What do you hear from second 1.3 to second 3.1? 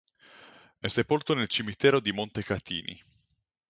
nel cimitero di Montecatini.